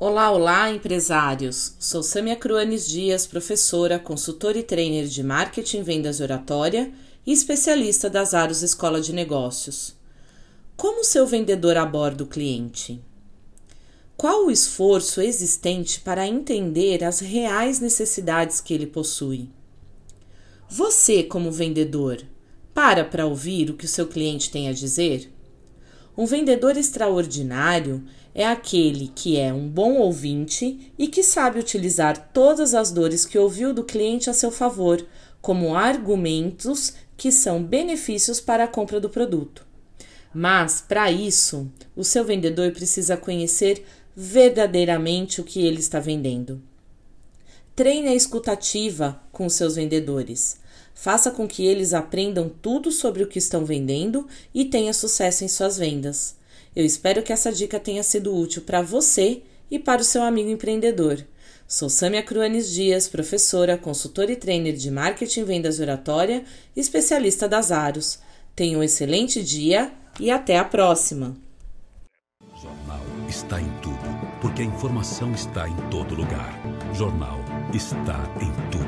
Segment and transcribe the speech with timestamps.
[0.00, 1.74] Olá, olá, empresários!
[1.80, 6.92] Sou Samia Cruanes Dias, professora, consultora e trainer de marketing, vendas e oratória
[7.26, 9.96] e especialista das Aros Escola de Negócios.
[10.76, 13.02] Como seu vendedor aborda o cliente?
[14.16, 19.50] Qual o esforço existente para entender as reais necessidades que ele possui?
[20.68, 22.22] Você, como vendedor,
[22.72, 25.28] para para ouvir o que o seu cliente tem a dizer?
[26.18, 28.02] Um vendedor extraordinário
[28.34, 33.38] é aquele que é um bom ouvinte e que sabe utilizar todas as dores que
[33.38, 35.06] ouviu do cliente a seu favor
[35.40, 39.64] como argumentos que são benefícios para a compra do produto.
[40.34, 43.84] Mas, para isso, o seu vendedor precisa conhecer
[44.16, 46.60] verdadeiramente o que ele está vendendo.
[47.78, 50.58] Treine a escutativa com seus vendedores.
[50.96, 55.48] Faça com que eles aprendam tudo sobre o que estão vendendo e tenha sucesso em
[55.48, 56.34] suas vendas.
[56.74, 60.50] Eu espero que essa dica tenha sido útil para você e para o seu amigo
[60.50, 61.24] empreendedor.
[61.68, 67.70] Sou Samia Cruanes Dias, professora, consultora e trainer de marketing, vendas e oratória, especialista das
[67.70, 68.18] Aros.
[68.56, 71.36] Tenha um excelente dia e até a próxima.
[72.60, 76.60] Jornal está em tudo, porque a informação está em todo lugar.
[76.92, 78.87] Jornal está em tudo.